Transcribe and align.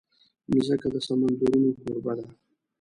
مځکه 0.51 0.87
د 0.93 0.95
سمندرونو 1.07 1.69
کوربه 1.79 2.13
ده. 2.17 2.25